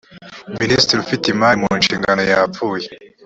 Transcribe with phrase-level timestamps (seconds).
[0.59, 2.87] minisitiri ufite imari mu nshingano yapfuye